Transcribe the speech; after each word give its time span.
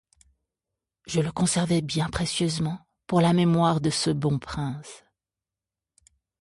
Je 1.05 1.21
le 1.21 1.31
conservai 1.31 1.83
bien 1.83 2.09
précieusement, 2.09 2.79
pour 3.05 3.21
la 3.21 3.33
mémoire 3.33 3.81
de 3.81 3.91
ce 3.91 4.09
bon 4.09 4.39
prince. 4.39 5.03